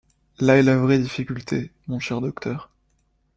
[0.39, 2.71] Là est la vraie difficulté, mon cher docteur.